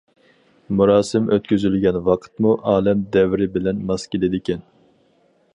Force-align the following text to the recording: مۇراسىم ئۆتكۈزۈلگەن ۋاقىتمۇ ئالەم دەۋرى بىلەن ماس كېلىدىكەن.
مۇراسىم 0.79 1.27
ئۆتكۈزۈلگەن 1.35 2.01
ۋاقىتمۇ 2.09 2.55
ئالەم 2.73 3.07
دەۋرى 3.17 3.49
بىلەن 3.59 3.87
ماس 3.91 4.11
كېلىدىكەن. 4.15 4.69